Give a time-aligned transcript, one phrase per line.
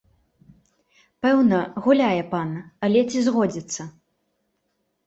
[1.25, 2.49] Пэўна, гуляе пан,
[2.89, 3.81] але ці згодзіцца?